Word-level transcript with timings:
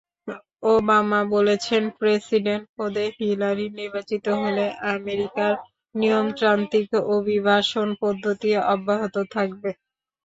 Obama 0.65 1.19
বলেছেন, 1.33 1.83
president 1.99 2.65
পদে 2.75 3.05
Hillary 3.19 3.67
নির্বাচিত 3.77 4.25
হলে 4.41 4.65
আমেরিকার 4.93 5.53
নিয়মতান্ত্রিক 5.95 6.87
অভিবাসন-পদ্ধতি 7.15 8.49
অব্যাহত 8.73 9.15
থাকবে। 9.33 9.69